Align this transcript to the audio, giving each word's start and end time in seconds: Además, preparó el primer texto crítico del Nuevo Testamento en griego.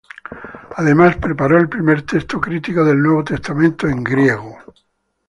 Además, 0.77 1.17
preparó 1.17 1.59
el 1.59 1.69
primer 1.69 2.01
texto 2.01 2.41
crítico 2.41 2.83
del 2.83 2.99
Nuevo 3.03 3.23
Testamento 3.23 3.87
en 3.87 4.03
griego. 4.03 4.57